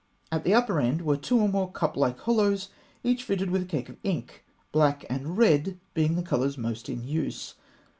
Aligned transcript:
At 0.31 0.43
the 0.45 0.53
upper 0.55 0.79
end 0.81 1.03
were 1.03 1.15
two 1.15 1.37
or 1.39 1.47
more 1.47 1.71
cup 1.71 1.95
like 1.95 2.17
hollows, 2.21 2.69
each 3.03 3.21
fitted 3.21 3.51
with 3.51 3.61
a 3.61 3.65
cake 3.65 3.87
of 3.87 3.97
ink; 4.01 4.43
black 4.71 5.05
and 5.11 5.37
red 5.37 5.79
being 5.93 6.15
the 6.15 6.23
colours 6.23 6.57
most 6.57 6.89
in 6.89 7.03
use. 7.03 7.53